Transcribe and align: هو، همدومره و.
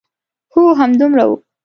هو، 0.53 0.63
همدومره 0.79 1.23
و. 1.31 1.33